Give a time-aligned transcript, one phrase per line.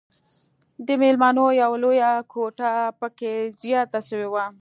[0.85, 4.45] د ميلمنو يوه لويه کوټه پکښې زياته سوې وه.